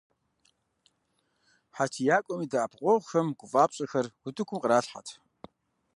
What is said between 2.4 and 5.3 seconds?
и дэӀэпыкъуэгъухэм гъэфӀапщӀэхэр утыкум кърахьэрт.